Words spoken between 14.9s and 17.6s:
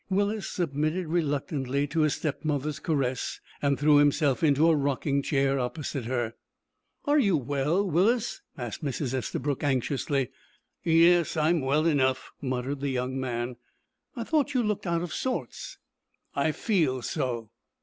of sorts." "I feel so."